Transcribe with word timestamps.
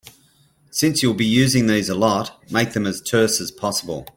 Since 0.71 1.03
you'll 1.03 1.13
be 1.13 1.27
using 1.27 1.67
these 1.67 1.87
a 1.87 1.93
lot, 1.93 2.41
make 2.51 2.73
them 2.73 2.87
as 2.87 3.01
terse 3.01 3.39
as 3.39 3.51
possible. 3.51 4.07